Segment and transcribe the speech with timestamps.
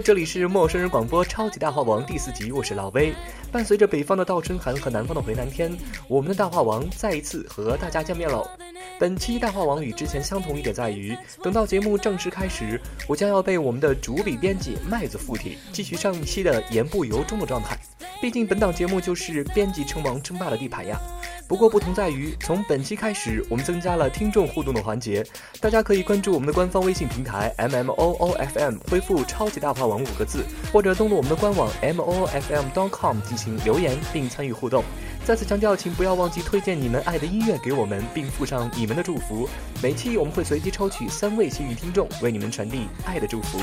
[0.00, 3.12] 这里是陌生人广播超级大话王第四集，我是老威。
[3.50, 5.76] 伴随着北方的倒春寒和南方的回南天，
[6.06, 8.48] 我们的大话王再一次和大家见面喽。
[8.98, 17.76] 本期大话王与之前相同一点在于，等到节目正式开始，我将要被我们的主笔编辑麦子附体，继续上一期的言不由衷的状态。
[18.20, 21.00] 毕竟本档节目就是编辑称王称霸的地盘呀。
[21.48, 25.24] 不过不同在于，从本期开始，我们增加了听众互动的环节。
[25.62, 34.84] 大家可以关注我们的官方微信平台 M M O O F M，回复“超级大话王”五个字，或者登录我们的官网 M O O F M dot com 进行留言并参与互动。
[35.24, 39.48] 再次强调，请不要忘记推荐你们爱的音乐给我们，并附上你们的祝福。
[39.82, 43.58] 每期我们会随机抽取三位幸运听众，为你们传递爱的祝福。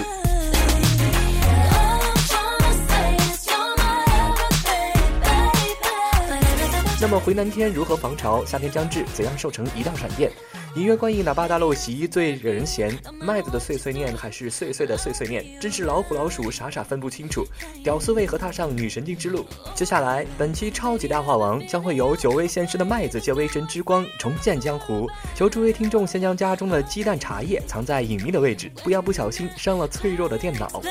[7.06, 8.44] 那么回南天如何防潮？
[8.45, 10.31] 夏天将至，怎样瘦成一道闪电？
[10.75, 17.45] 隐约观音喇叭大漏洗衣最惹人嫌，麦子的碎碎念还是碎碎的碎碎念，真是老虎老鼠傻傻分不清楚。
[17.83, 19.45] 屌丝为何踏上女神经之路？
[19.76, 30.81] 接下来本期超级大话王将会有久未现身的麦子借微神之光重建江湖，求诸位听众先将家中的鸡蛋茶叶藏在隐秘的位置，不要不小心伤了脆弱的电脑。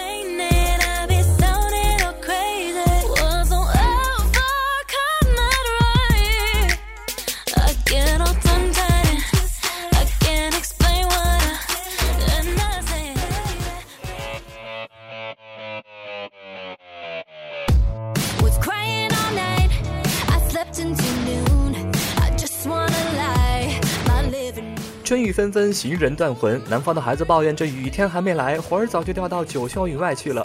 [25.05, 26.59] 春雨纷纷，行人断魂。
[26.67, 30.43] 南方的孩子抱怨这雨天还没来，魂儿早就掉到九霄云外去了。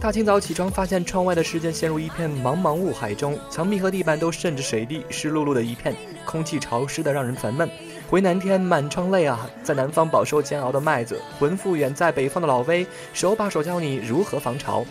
[0.00, 5.94] 大清早起床，发现窗外的世界陷入一片茫茫雾海中，墙壁和地板都渗着水滴，湿漉漉的一片，
[6.24, 7.70] 空气潮湿的让人烦闷。
[8.08, 14.84] 回南天满窗泪啊，在南方饱受煎熬的麦子，魂复远在北方的老威，手把手教你如何防潮。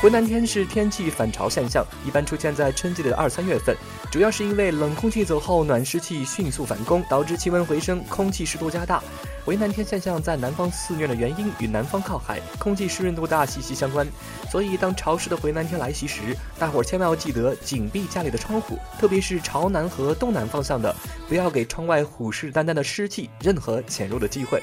[0.00, 3.76] 回南天是天气反潮现象，一般出现在春季的二三月份，
[4.10, 9.02] 主要是因为冷空气走后，暖湿气迅速反攻，导致气温回升，空气湿度加大。
[9.44, 14.06] 回南天现象在南方肆虐的原因与南方靠海，空气湿润度大息息相关。
[14.50, 20.96] 所以当潮湿的回南天来袭时，大伙儿千万要记得紧闭家里的窗户，特别是朝南和东南方向的，
[21.28, 24.62] 不要给窗外虎视眈眈的湿气任何潜入的机会。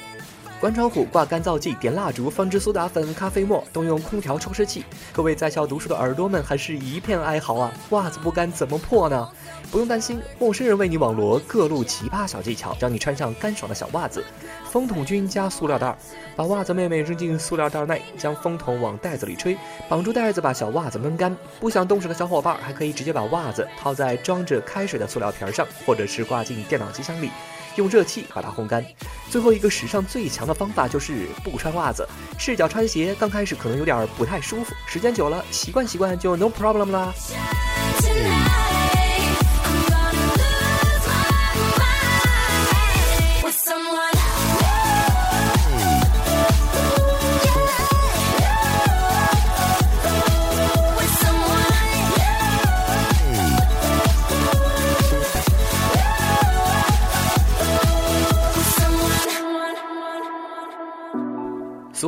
[0.60, 4.84] 关窗户，挂干燥剂，点蜡烛，放置苏打粉、咖啡沫，动用空调抽湿器。
[5.14, 7.72] 各位在校读书的耳朵们，还是一片哀嚎啊！
[7.92, 9.30] 袜子不干怎么破呢？
[9.70, 14.24] 不用担心，陌生人为你网罗各路奇葩小技巧，让你穿上干爽的小袜子。
[14.72, 15.96] 风筒君加塑料袋，
[16.36, 19.56] 把袜子妹妹扔进塑料袋内，将风筒往袋子里吹，
[19.88, 21.36] 绑住袋子，把小袜子闷干。
[21.60, 27.30] 不想动手的小伙伴，还可以直接把袜子套在装着开水的塑料瓶上，或者是挂进电脑机箱里。
[27.78, 28.86] 用热气把它烘干。
[29.30, 32.08] 最后一个史上最强的方法就是不穿袜子，
[32.38, 33.16] 赤脚穿鞋。
[33.20, 37.14] 刚开始可能有点不太舒服，时间久了习惯习惯就 no problem 啦。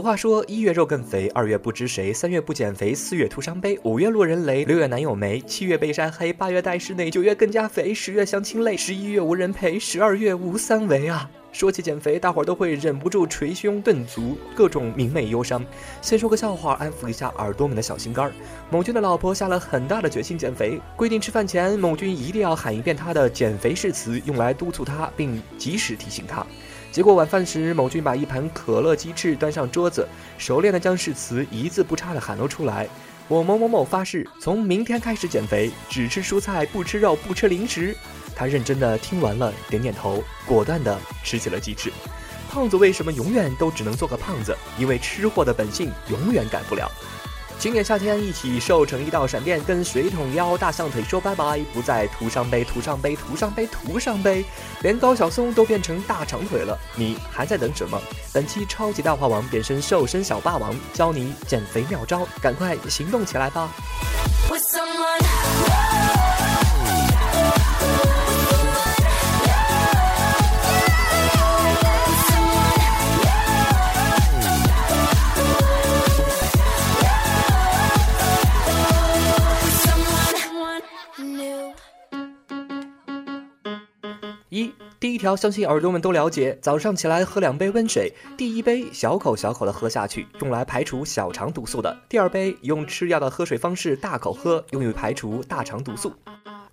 [0.09, 11.29] 话说，一月肉更肥，二月不知谁，三月不减肥，四月徒伤悲，五月落人雷，六月男友没，七月被晒黑，八月带室内，九月更加肥，十月相亲累，十一月无人陪，十二月无三围啊！
[11.51, 15.63] 说起减肥，大伙儿都会忍不住捶胸顿足，各种明媚忧伤。
[16.01, 18.31] 先说个笑话，安抚一下耳朵们的小心肝儿。
[18.71, 26.44] 某君的老婆下了很大的决心减肥，规定吃饭前某君一定要喊一遍他的减肥誓词，用来督促他，并及时提醒他。
[26.91, 30.07] 结果晚饭时，某君把一盘可乐鸡翅端上桌子，
[30.39, 32.88] 熟练的将誓词一字不差的喊了出来
[33.30, 37.95] ：“我某某某发誓，从明天开始减肥，只吃蔬菜，不吃肉，不吃零食。”
[38.36, 41.91] 他认真的听完了，点点头，果断的吃起了鸡翅。
[42.50, 44.57] 胖子为什么永远都只能做个胖子？
[44.80, 46.89] 因为吃货的本性永远改不了。
[47.59, 54.45] 今年夏天，一起瘦成一道闪电，跟水桶腰、大象腿说拜拜，不再涂上杯、涂上杯、涂上杯、涂上杯，
[54.81, 58.01] 连高晓松都变成大长腿了，你还在等什么？
[58.31, 63.69] 本期超级大话王变身瘦身小霸王，教你减肥妙招，赶快行动起来吧！
[84.50, 86.57] 一第一条，相信耳朵们都了解。
[86.62, 96.12] 早上起来喝两杯温水，第一杯小口小口的喝下去，用来排除小肠毒素的；第二杯用吃药的喝水方式大口喝，用于排除大肠毒素。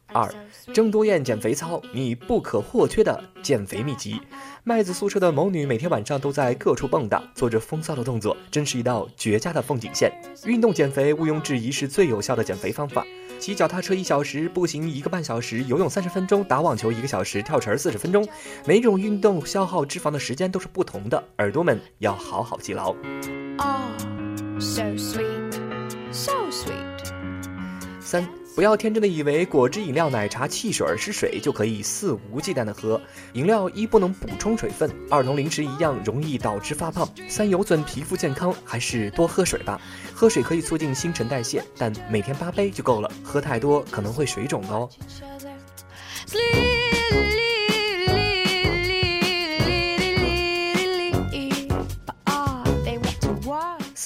[0.09, 0.33] 二，
[0.73, 4.19] 郑多燕减肥操，你不可或缺的减肥秘籍。
[4.65, 10.11] 麦子宿舍的某女每天晚上都在各处蹦跶，做着风骚的动作，真是一道绝佳的风景线。
[10.47, 13.05] 运动减肥毋庸置疑是最有效的减肥方法。
[13.39, 18.27] 骑脚踏车一小时，步行一个半小时，游泳三十分钟，打网球一个小时，跳绳四十分钟。
[18.67, 22.95] 每种运动消耗脂肪的时间都是不同的，耳朵们要好好记牢。
[23.59, 23.89] 啊
[24.59, 25.26] ，so sweet
[28.07, 28.27] 三。
[28.55, 32.99] 不要天真的以为果汁饮料、奶茶、汽水是水就可以肆无忌惮的喝。
[33.35, 39.79] 饮料一不能补充水分，二同零食一样容易导致发胖，三有损皮肤健康，还是多喝水吧。
[40.15, 44.89] 喝水可以促进新陈代谢，但每天八杯就够了，喝太多可能会水肿哦。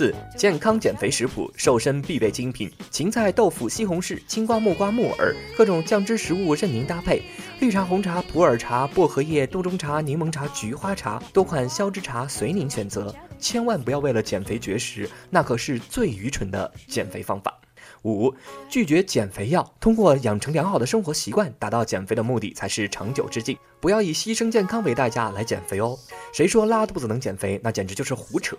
[0.01, 7.21] 四健康减肥食谱，瘦身必备精品：芹菜、豆腐、西红柿、青瓜、木瓜、木耳，各种酱汁食物任您搭配。
[7.59, 13.15] 绿茶、红茶、普洱茶、薄荷叶、杜仲茶、柠檬茶、菊花茶，多款消脂茶随您选择。
[13.39, 17.61] 千万不要为了减肥绝食，那可是最愚蠢的减肥方法。
[18.05, 18.35] 五，
[18.69, 23.59] 拒绝减肥药，通过养成良好的生活习惯，达到减肥的目的才是长久之计。
[23.81, 25.99] 不要以牺牲健康为代价来减肥哦。
[26.33, 27.59] 谁说拉肚子能减肥？
[27.63, 28.57] 那简直就是胡扯。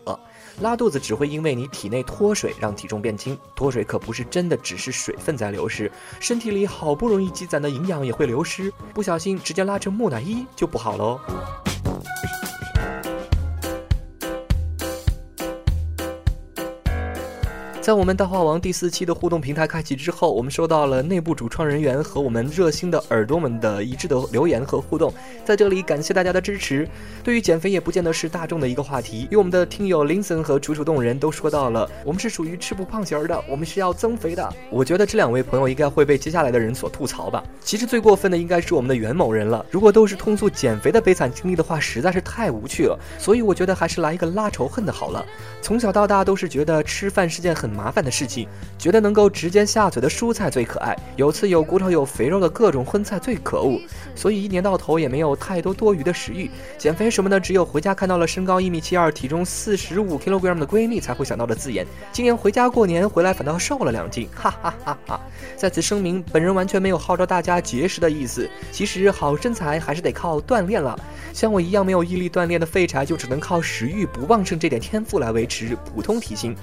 [0.61, 11.19] 拉肚子只会因为你体内脱水让体重变轻，脱水可不是真的只是水分在流失，身体里好不容易积攒的营养也会流失，不小心直接拉成木乃伊就不好喽。
[17.81, 25.11] 在我们大话王第四期的互动平台开启之后，我们收到了内部主创人员和我们热心的耳朵们的一致的留言和互动，
[25.43, 26.87] 在这里感谢大家的支持。
[27.23, 34.47] 对于减肥也不见得是大众的一个话题，因为我们的听友林森和楚楚动人都说到了，我们是属于吃不胖型儿的，我们是要增肥的。
[34.69, 37.43] 我觉得这两位朋友应该会被接下来的人所吐槽吧。
[37.61, 42.95] 其实最过分的应该是我们的袁某人了，如果都是通俗减肥的悲惨经历的话，实在是太无趣了。
[43.17, 45.25] 所以我觉得还是来一个拉仇恨的好了。
[45.63, 47.70] 从小到大都是觉得吃饭是件很。
[47.71, 48.47] 麻烦的事情，
[48.77, 53.79] 觉得能够直接下嘴的蔬菜最可爱，有刺有骨头有肥肉的各种荤菜最可恶，
[54.15, 56.49] 所以一年到头也没有太多多余的食欲。
[56.77, 61.85] 减肥什么的，只有回家看到了身高一米七二、体重四十五 kilogram 的闺蜜才会想到的字眼。
[62.11, 65.21] 今年回家过年回来反倒瘦了两斤，哈哈哈哈！
[65.55, 68.49] 在此声明，本人完全没有号召大家节食的意思。
[68.71, 70.99] 其实好身材还是得靠锻炼了。
[71.33, 76.55] 像我一样没有毅力锻炼的废柴，就只能靠食欲不旺盛这点天赋来维持普通体型。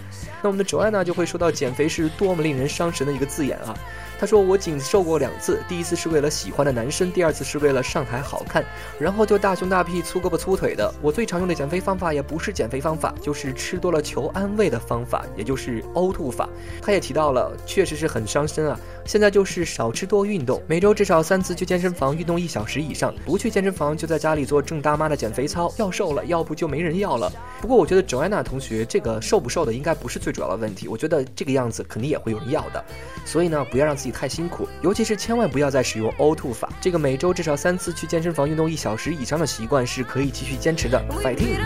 [0.43, 3.73] 那我们的卓安那，就会说到减肥是多么令人伤神的一个字眼啊。
[4.19, 8.65] 他说我仅瘦过两次，第一次是为了喜欢的男生，第二次是为了上台好看，
[8.99, 10.93] 然后就大胸大屁、粗胳膊粗腿的。
[11.01, 16.49] 我最常用的减肥方法也不是减肥方法，就是吃多了求安慰的方法，也就是呕吐法。
[16.83, 18.77] 他也提到了，确实是很伤身啊。
[19.05, 25.73] 现在就是少吃多运动，每周至少三次去健身房运动一小时以上，不去健身房就在家里做郑大妈的减肥操。
[25.77, 27.33] 要瘦了，要不就没人要了。
[27.61, 32.85] 不过我觉得 Joanna 同学这个瘦不瘦的应该不是最主要的问题，我觉得这个样子肯定也会有人要的。
[33.25, 34.08] 所以呢，不要让自己。
[34.11, 36.69] 太辛苦，尤其是千万不要再使用呕吐法。
[36.81, 41.03] 这个每周至少三次去健身房运动一小时以上的习惯是可以继续坚持的。
[41.23, 41.59] Fighting。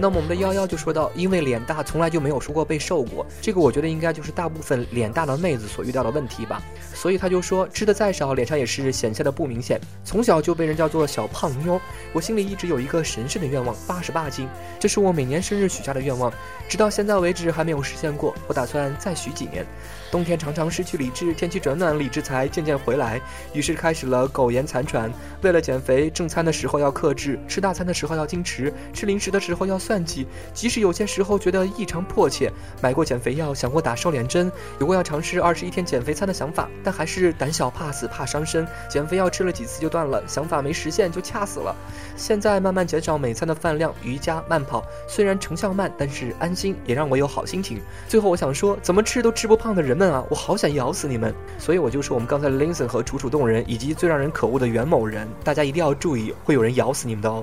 [0.00, 3.26] 那么我们的幺幺就说到，因为脸大，从来就没有说过被瘦过。
[3.42, 6.62] 这个我觉得应该就是大部分脸大的妹子所遇到的问题吧。
[6.94, 9.80] 所以他就说，吃的再少，脸上也是显现的不明显。
[10.04, 11.80] 从小就被人叫做小胖妞，
[12.12, 16.32] 我心里一直有一个神圣的愿望，八十八斤，这是我每年生日许下的愿望，
[16.68, 18.32] 直到现在为止还没有实现过。
[18.46, 19.66] 我打算再许几年。
[20.12, 23.20] 冬天常常失去理智，天气转暖，理智才渐渐回来。
[23.52, 25.12] 于是开始了苟延残喘。
[25.42, 29.76] 为了减肥，正餐的时候要克制，吃大餐的时候要矜持，吃零食的时候要。
[29.88, 30.26] 算计。
[30.52, 32.52] 即使有些时候觉得异常迫切，
[32.82, 41.74] 买过减肥药，想过打瘦脸针，有过要尝试二十一天减肥餐的想法，但还是胆小怕死怕伤身，减肥药吃了几次就断了，想法没实现就掐死了。
[42.16, 47.80] 现在慢慢减少每餐的饭量，瑜伽、慢跑，虽然成效慢，但是安心，也让我有好心情。
[48.08, 51.34] 最后我想说，怎么吃都吃不胖的人们啊，我好想咬死你们！
[51.58, 57.42] 所以我就说我们刚才的 Linson 和楚楚动人，以及最让人可恶的袁某人，大家一定要注意，会有人咬死你们的哦。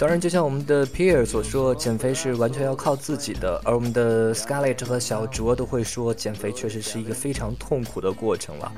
[0.00, 3.60] 当然，就像我们的 Pierre 所说，减肥是完全要靠自己的。
[3.66, 8.72] 而我们的 Scarlett 和小卓都会说，减肥确实是一个非常痛苦的过程了。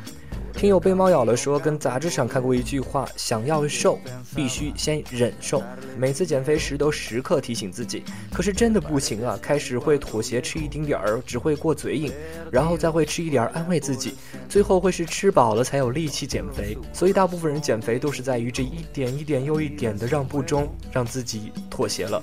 [0.55, 3.99] 听友被猫咬了说，跟杂志上看过一句话：想要瘦，
[4.35, 5.61] 必须先忍受。
[5.99, 9.37] 每次减肥时都时刻提醒自己，可是真的不行啊！
[9.43, 12.13] 开始会妥协吃一丁点儿，只会过嘴瘾，
[12.51, 14.15] 然后再会吃一点儿安慰自己，
[14.49, 16.79] 最后会是吃饱了才有力气减肥。
[16.93, 22.23] 所以大部分人减肥都是在于这一点一点又一点的让步中，让自己妥协了。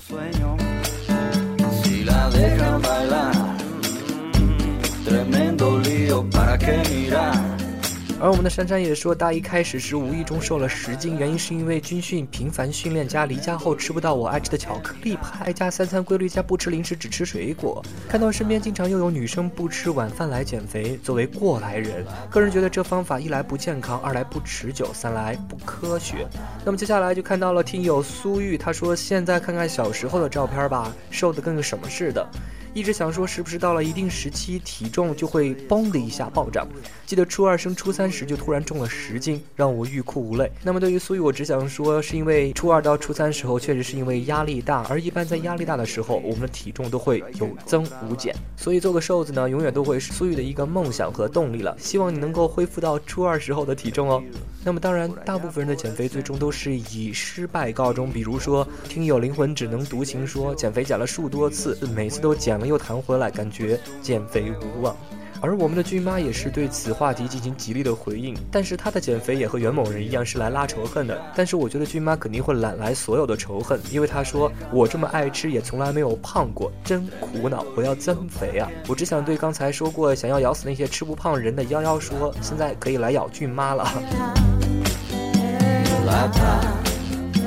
[8.21, 17.81] 而我们的珊珊也说，大一开始时无意中瘦了十斤，原因是因为军训频繁训练加离家后吃不到我爱吃的巧克力派，加三餐规律加不吃零食只吃水果。
[18.09, 26.27] 看到身边经常又有女生不吃晚饭来减肥，作为过来人，个人觉得这方法一来不健康，二来不持久，三来不科学。
[26.65, 32.27] 那么接下来就看到了听友苏玉，他说现在看看小时候的照片吧，瘦的跟个什么似的。
[32.73, 36.67] 一直想说，是不是到了一定时期，体重就会嘣的一下暴涨？
[37.05, 40.51] 记得初二升初三时，就突然重了十斤，让我欲哭无泪。
[40.63, 48.35] 那么对于苏玉，我只想说，是因为初二到初三时候，确实是因为压力大，而一般在压力大的时候，我们的体重都会有增无减。
[48.55, 51.75] 所以做个瘦子呢，永远都会是苏玉的一个梦想和动力了。
[51.79, 54.23] 希望你能够恢复到初二时候的体重哦。
[54.63, 58.11] 那么当然，大部分人的减肥最终都是以失败告终。
[58.11, 64.95] 比如说，听友灵魂只能独行说，减肥减了数多次，每次都减了又弹回来，感觉减肥无望。
[65.41, 71.17] 而我们的军妈也是对此话题进行极力的回应，但是她的减肥也和袁某人一样是来拉仇恨的。
[71.33, 78.69] 但是我觉得军妈肯定会揽来所有的仇恨，因为她说我这么爱吃也从来没有胖过，真苦恼，我要增肥啊！
[78.89, 83.85] 我只想对刚才说过想要咬死那些吃不胖人的幺幺说，现在可以来咬俊妈了。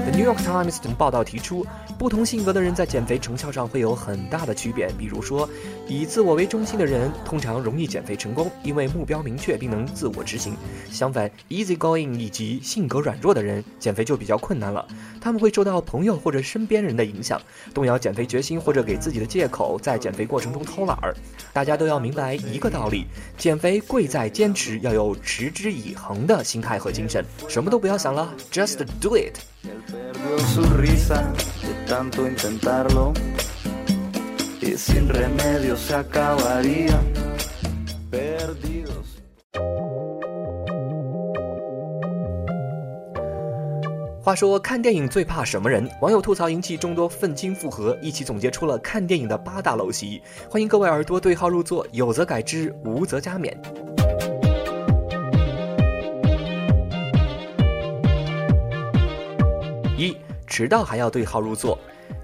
[0.04, 1.66] The New York Times 等报道提出，
[2.02, 4.90] 不同性格的人在减肥成效上会有很大的区别。
[4.98, 5.48] 比如说，
[5.86, 10.56] 以自我为中心的人通常容易减肥成功，因为目标明确并能自我执行。
[10.90, 14.84] 相反，easy going 以及性格软弱的人减肥就比较困难了。
[15.20, 17.40] 他们会受到朋友或者身边人的影响，
[17.72, 21.14] 动摇减肥决心，或者给自己的借口在减肥过程中偷懒儿。
[21.52, 23.06] 大家都要明白一个道理：
[23.38, 27.24] 减肥贵在坚持，要有持之以恒的心态和精神。
[27.48, 29.51] 什么都不要想了，just do it。
[44.24, 45.88] 话说看电影最怕什么人？
[46.00, 50.20] 网友吐槽引起众多愤青复合，一起总结出了看电影的八大陋习。
[50.50, 53.56] 欢迎各位耳朵对号入座，有则改之，无则加勉。
[60.52, 61.78] 迟到还要对号入座。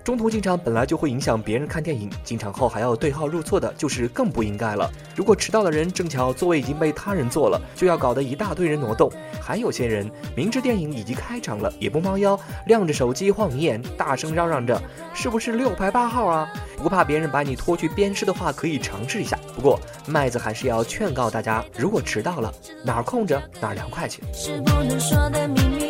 [0.05, 4.91] 中途进场本来就会影响别人看电影，进场后还要对号入座的，就是更不应该了。
[5.17, 9.11] 如果迟到的人正巧座位已经被他人坐了，就要搞得一大堆人挪动。
[9.41, 14.79] 还有些人明知电影已经开场了，也不猫腰，亮着手机晃眼，大声嚷嚷着
[15.15, 16.53] 是不是六排八号啊？
[16.77, 19.39] 不怕别人把你拖去鞭尸的话，可以尝试一下。
[19.57, 22.53] 不过麦子还是要劝告大家，如果迟到了，
[22.85, 24.21] 哪儿空着哪儿凉快去。
[24.67, 25.88] 二。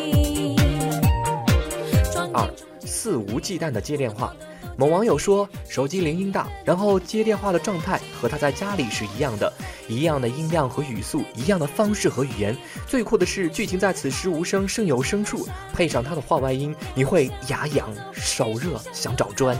[3.00, 4.34] 肆无忌惮的接电话，
[4.76, 9.52] 某网友说手机铃音大，然后接电话的状态和他在家里是一样的，
[9.86, 12.56] 一样的音量和语速，一样的方式和语言。
[12.88, 19.56] 最酷的是剧情在此时无声胜有声处，配上他的话外音，你会牙痒、手热、想找砖。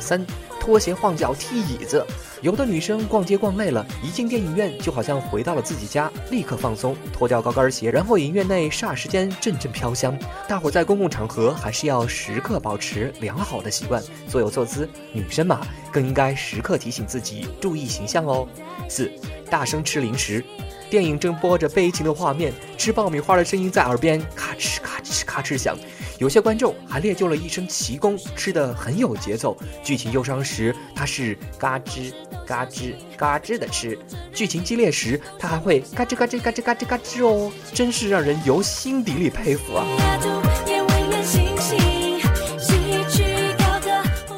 [0.00, 0.24] 三。
[0.60, 2.06] 拖鞋晃脚踢椅子，
[2.42, 10.18] 有的女生逛街逛累了，一进电影院就好像回到了自己家，立刻放松，脱掉高跟鞋，然后影院内霎时间阵阵飘香。
[10.48, 15.60] 大伙在公共场合还是要时刻保持良好的习惯，坐有坐姿，女生嘛
[15.92, 18.48] 更应该时刻提醒自己注意形象哦。
[18.88, 19.08] 四，
[19.48, 20.44] 大声吃零食，
[20.90, 25.24] 电影正播着悲情的画面，吃爆米花的声音在耳边咔哧咔哧。
[25.24, 25.78] 咔哧响。
[26.18, 29.56] 有些观众还练就了一身奇功，吃的很有节奏。
[29.82, 32.12] 剧情忧伤时，他是嘎吱
[32.46, 33.96] 嘎吱嘎吱的吃；
[34.32, 39.86] 剧情激烈时，它还会嘎吱嘎吱嘎吱嘎吱嘎吱哦，真是让人由心底里佩服啊！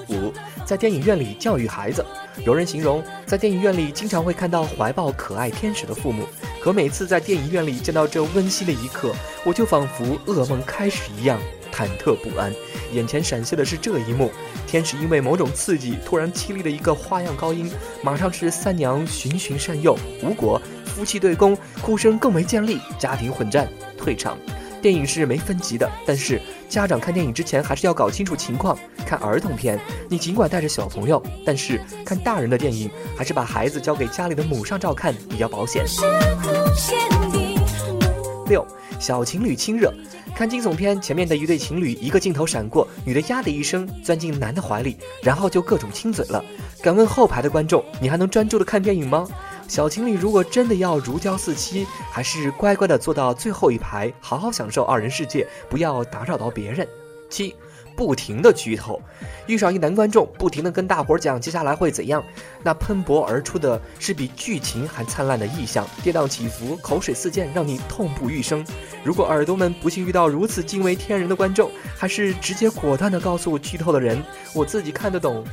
[0.08, 0.32] 五，
[0.64, 2.04] 在电影院里教育孩子。
[2.44, 6.24] 有人形容，在电影院里经常会看到怀抱可爱天使的父母，
[6.60, 11.40] 可每次在电影院里见到这温馨的一刻，我就仿佛噩梦开始一样。
[11.74, 12.54] 忐忑不安，
[12.92, 14.30] 眼前闪现的是这一幕：
[14.64, 17.68] 天使因为某种刺激，突然凄厉的一个花样高音，
[18.00, 24.38] 马上是三娘循循善诱，无果，夫妻对攻，哭声更为尖利，家庭混战，退场。
[24.80, 28.78] 电影是没分级的，但是家长看电影之前还是要搞清楚情况。
[29.06, 35.84] 看儿童片，你尽管带着小朋友，但是看大人的电影，还是把孩子交给家里的母上照看比较保险。
[38.46, 38.66] 六，
[39.00, 39.90] 小情侣亲热。
[40.34, 46.44] 看惊悚片，前面的一对情侣，一个镜头闪过，女的呀的一声钻进男的怀里，然后就各种亲嘴了。
[46.82, 49.28] 敢问后排的观众，你还能专注的看电影吗？
[49.68, 56.86] 小情侣如果真的要如胶似漆，还是乖乖的坐到最后一排，好好享受二人世界，不要打扰到别人。
[57.30, 57.54] 七。
[57.96, 59.00] 不停的剧透，
[59.46, 62.22] 遇上一男观众，不停的跟大伙讲接下来会怎样，
[62.62, 68.64] 那喷薄而出的是比剧情还灿烂的意象，跌宕起伏，口水四溅，让你痛不欲生。
[69.02, 74.22] 如果耳朵们不幸遇到如此惊为天人的观众，还是直接果断的告诉剧透的人，
[74.52, 75.44] 我自己看得懂。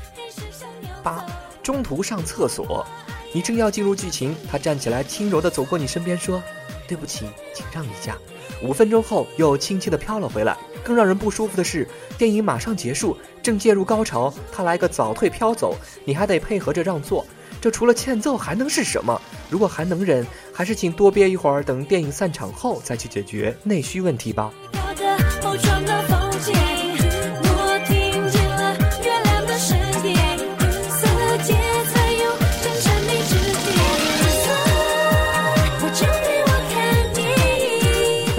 [1.04, 1.26] 八，
[1.62, 2.86] 中途上厕所，
[3.34, 6.42] 你正要进入剧情，他站起来轻柔的走过你身边说
[6.88, 8.18] ：“对不起，请让一下。”
[8.64, 10.56] 五分钟后又轻轻的飘了回来。
[10.84, 17.26] 更让人不舒服的是，电影马上结束，正介入高潮，他来个早退飘走，你还得配合着让座，
[17.60, 19.20] 这除了欠揍还能是什么？
[19.50, 24.52] 如果还能忍，还是请多憋一会儿，等电影散场后再去解决内需问题吧。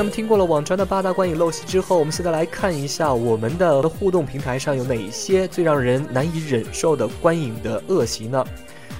[0.02, 8.44] 那么听过了网传的八大观影陋习之后，我们现在来看一下我们的互动平台上有哪些最让人难以忍受的观影的恶习呢？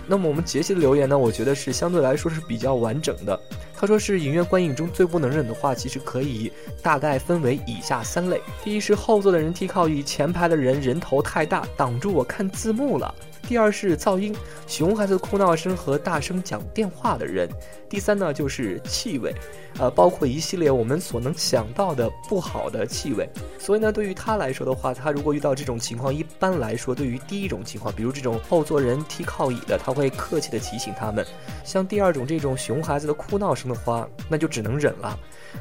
[0.07, 3.37] 那么我们杰西的留言呢，我觉得是相对来说是比较完整的。
[3.75, 13.13] 他说是影院观影中最不能忍的话，其实可以大概分为以下三类：第一是后座的人踢靠椅，前排的人人头太大，挡住我看字幕了。
[13.53, 14.35] 第二是噪音，
[14.67, 17.47] 熊孩子哭闹声和大声讲电话的人。
[17.87, 19.31] 第三呢就是气味，
[19.79, 23.29] 呃，包括一系列我们所能想到的不好的气味。
[23.59, 31.23] 所以呢，对于他来说的话，他如果遇到这种情况，一般来说，对于第一种情况，比如这种后座人踢靠椅的，他会客气的提醒他们；
[31.63, 35.19] 像第二种这种熊孩子的哭闹声的话，那就只能忍了。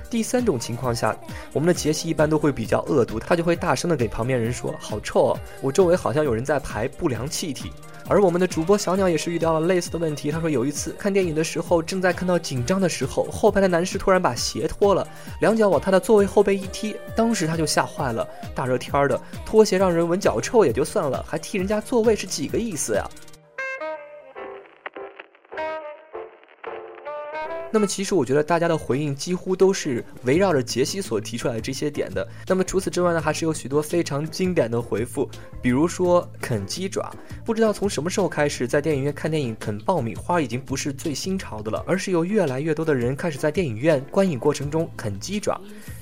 [0.10, 1.16] 第三种情况下，
[1.54, 7.72] 我们的杰西一般都会比较恶毒，他就会大声的给旁边人说：“好臭哦，我周围好像有人在排不良气体。”
[8.10, 10.32] 而我们的主播小鸟也是遇到了类似的问题。
[10.32, 15.08] 他说有一次看电影的时候，正在看到紧张的时候，后排的男士突然把鞋脱了，
[15.40, 18.28] 两脚往他的座位后背一踢，当时他就吓坏了。
[18.54, 23.08] 大热天的，拖鞋让人闻脚臭也就算了，还踢人家座位是几个意思呀？
[27.72, 32.28] 那么其实我觉得大家的回应几乎都是围绕着杰西所提出来的这些点的。
[32.46, 35.30] 那么除此之外呢，还是有许多非常经典的回复，
[35.62, 37.12] 比如说啃鸡爪。
[37.46, 45.60] 不知道从什么时候开始，在电影院看电影啃爆米花已经不是最新潮的了，而是有越来越多的人开始在电影院观影过程中啃鸡爪。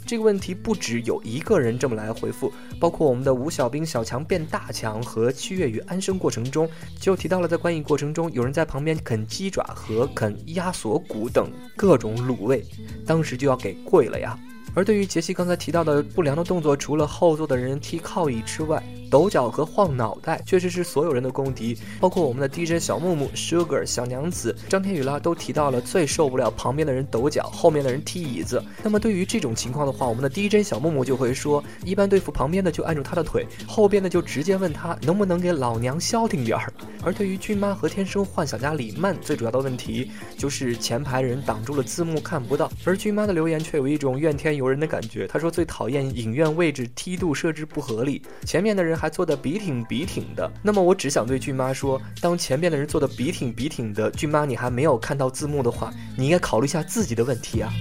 [0.10, 6.68] 这个问题不只有一个人这么来回复，包括我们的吴小兵小强变大强和七月与安生过程中
[7.00, 12.66] 就提到了，在观影过程中有人在旁边啃鸡爪和啃鸭锁骨等各种卤味，
[13.06, 14.36] 当时就要给跪了呀。
[14.74, 28.64] 而对于杰西刚才提到的不良的动作，除了后座的人踢靠椅之外，抖脚和晃脑袋确实是所有人的公敌，包括我们的 DJ 小木木、Sugar 小娘子、张天宇啦，都提到了最受不了旁边的人抖脚，后面的人踢椅子。
[28.84, 36.72] 那么对于这种情况的话，我们的 DJ 小木木就会说，一般对付旁边的就按住他的腿，后边的就直接问他能不能给老娘消停点儿。
[37.04, 45.26] 而对于俊妈和天生幻想家李曼，最主要的问题就是前排人挡住了字幕看不到，而俊妈的留言却有一种怨天尤人的感觉。
[45.26, 48.99] 他说最讨厌影院位置梯度设置不合理，前面的人。
[49.00, 57.72] 还坐的笔挺笔挺的，那么我只想对俊妈说，当前面的人坐的笔挺笔挺的，俊妈你还没有看到字幕的话，你应该考虑一下自己的问题啊。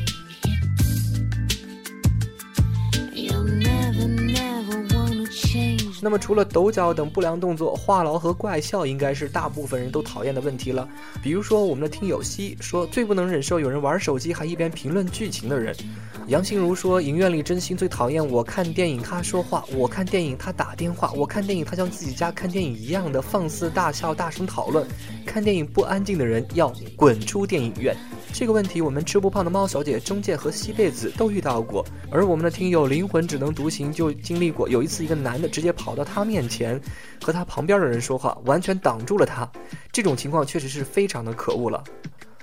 [6.09, 10.89] 那么除了抖脚等不良动作，话痨和怪笑应该是大部分人都讨厌的问题了。
[11.23, 15.77] 比如说我们的听友西说，最不能忍受有人玩手机还一边评论剧情的人。
[16.29, 24.87] 杨心如说，影院里真心最讨厌我看电影他说话，我看电影他打电话，我看电影他像自己家看电影一样的放肆大笑、大声讨论。
[25.27, 27.95] 看电影不安静的人要滚出电影院。
[28.33, 34.69] 这个问题，我们吃不胖的猫小姐、中介和西贝子都遇到过，而我们的听友灵魂只能独行就经历过。
[34.69, 36.81] 有一次，一个男的直接跑到他面前，
[37.21, 39.47] 和他旁边的人说话，完全挡住了他。
[39.93, 41.85] 这种情况确实是非常的可恶了。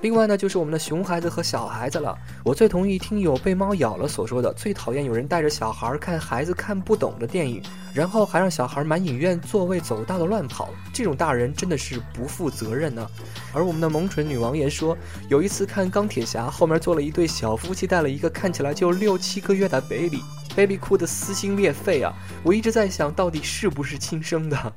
[0.02, 2.16] 另外呢，就是我们的熊孩子和小孩子了。
[2.44, 7.64] 我最同意听友被猫咬了所说的，最讨厌有人带着小孩看孩子看不懂的电影，
[7.94, 13.10] 然后还让小孩满影院座位走道的乱跑，这种大人真的是不负责任呢。
[13.54, 14.96] 而我们的萌蠢女王爷说，
[15.30, 20.22] 有一次看钢铁侠，后面坐了一对小夫妻，带了一个看起来就六七个月的 baby，
[20.56, 22.14] baby 哭得撕心裂肺啊！
[22.44, 24.74] 我一直在想到底是不是亲生的。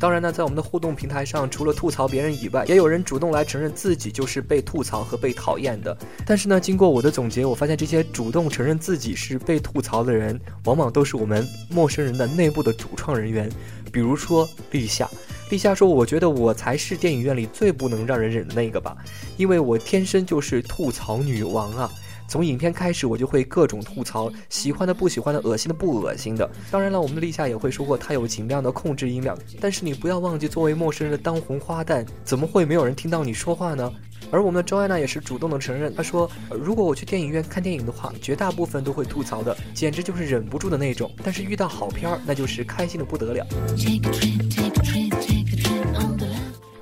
[0.00, 5.96] 当然呢，在我们的互动平台上，除了吐槽别人以外，也有人主动来承认自己就是被吐槽和被讨厌的。
[6.26, 13.50] 但是呢，经过我的总结，我发现这些主动承认自己是被吐槽的人，往往都是我们陌生人的内部的主创人员。
[13.90, 15.08] 比如说立夏，
[15.48, 18.94] 立夏说：“我觉得我才是电影院里最不能让人忍的那个吧，
[19.38, 21.90] 因为我天生就是吐槽女王啊。”
[22.34, 26.50] 从影片开始，我就会各种吐槽，喜欢的、不喜欢的、恶心的、不恶心的。
[26.68, 29.38] 当然了，我们的立夏也会说过，他有尽量的控制音量。
[29.60, 33.88] 但是你不要忘记，作为陌生人的当红花旦，怎么会没有人听到你说话呢？
[34.32, 41.08] 而我们的周安娜也是主动的承认，她说：“如果我去电影院看电影的话，绝大部分都会吐槽的，简直就是忍不住的那种。
[41.22, 43.46] 但是遇到好片儿，那就是开心的不得了。”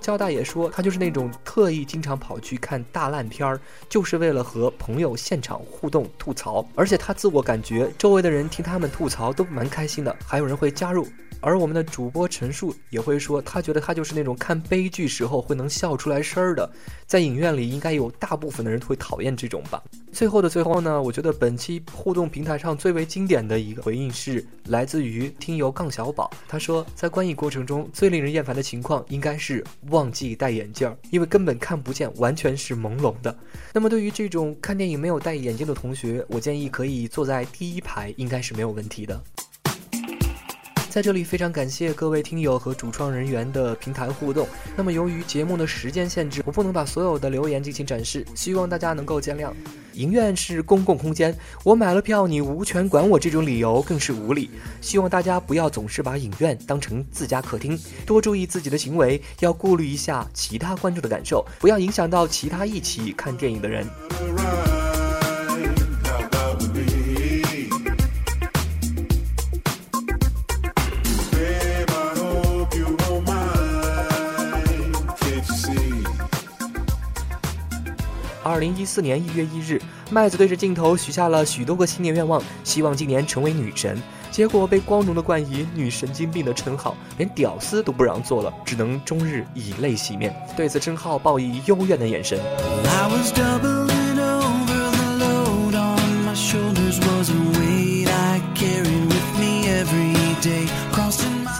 [0.02, 6.66] 焦大爷说，他就是那种特意经常跑去看大烂片儿，就是为了和朋友现场互动吐槽。
[6.74, 11.06] 而且他自我感觉，周围的人听他们吐槽都蛮开心的，还有人会加入。
[11.42, 16.70] 而我们的主播陈述也会说，他觉得他就是那种看悲剧时候会能笑出来声儿的，
[17.04, 19.82] 在影院里应该有大部分的人会讨厌这种吧。
[20.12, 33.36] 最后的最后呢，我觉得本期互动平台上最为经典的一个回应是来自于听友杠小宝，他说在观影过程中最令人厌烦的情况应该是忘记戴眼镜，因为根本看不见，完全是朦胧的。
[33.72, 39.20] 那么对于这种看电影没有戴眼镜的同学，我建议可以坐在第一排，应该是没有问题的。
[40.92, 44.46] 在这里非常感谢各位听友和主创人员的平台互动。
[44.76, 49.50] 那么由于节目的时间限制，我不能把所有的留言进行展示，希望大家能够见谅。
[49.94, 54.50] 影院是公共空间，我买了票，你无权管我，这种理由更是无理。
[54.82, 63.86] 希望大家不要总是把影院当成自家客厅，多注意自己的行为，要顾虑一下其他观众的感受，不要影响到其他一起看电影的人。
[78.52, 83.98] 二零一四年一月一日，麦子对着镜头许下了许多个新年愿望，希望今年成为女神。
[84.30, 90.34] 结果被光荣的冠以“女神经病”的称号，连屌丝都不让做了，只能终日以泪洗面。
[90.54, 92.38] 对此称号报以幽怨的眼神。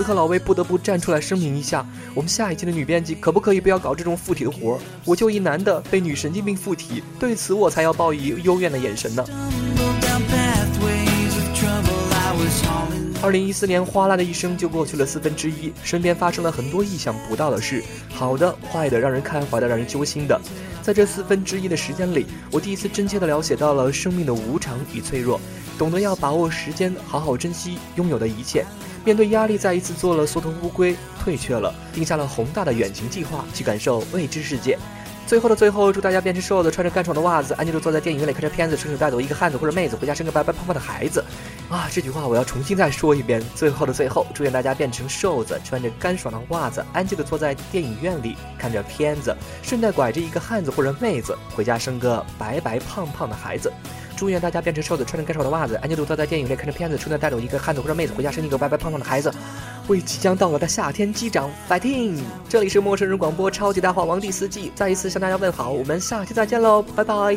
[0.03, 4.79] 此刻老魏不得不站出来声明一下，我们下一期的女编辑可不可以不要搞这种附体的活儿？
[5.05, 9.25] 我就一男的被女神经病附体，对此我才要报以幽怨的眼神呢。
[13.23, 17.81] 二零一四年哗啦的一声就过去了四分之一，身边发生了很多意想不到的事，
[18.13, 20.37] 好的、坏的、让人开怀的、让人揪心的。
[20.83, 25.41] 在这四分之一的时间里，我第一次真切的了解到了生命的无常与脆弱，
[25.79, 28.67] 懂得要把握时间，好好珍惜拥有的一切。
[29.05, 34.79] 面对压力，再一次做了缩头乌龟，退却了，定下了宏大的远行计划，去感受未知世界。
[35.25, 41.25] 最后的最后，祝大家变成瘦子，穿着干爽的袜子，安静的坐在电影院里看着片子，顺手带走一个汉子或者妹子，回家生个白白胖胖的孩子。
[41.71, 43.43] 啊，这句话我要重新再说一遍。
[43.55, 53.73] 最后的最后，祝愿大家变成瘦子，穿着干爽的袜子，安静的坐在电影院里看着片子，顺带拐着一个汉子或者妹子，回家生个白白胖胖的孩子。
[54.23, 59.35] 祝愿大家变成瘦子，穿着干瘦的袜子，安吉鲁特在电影院看着片子，顺带带走一个汉子或者妹子，回家生一个白白胖胖的孩子，
[59.89, 62.21] 为即将到来的夏天击掌！fighting！
[62.49, 67.37] 这里是陌生人广播超级大话王第四季，再一次向大家问好，我们下期再见喽，拜拜。